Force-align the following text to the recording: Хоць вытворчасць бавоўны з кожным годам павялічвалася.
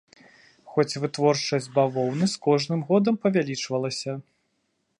Хоць 0.75 0.99
вытворчасць 1.01 1.67
бавоўны 1.75 2.25
з 2.33 2.41
кожным 2.47 2.81
годам 2.89 3.15
павялічвалася. 3.27 4.11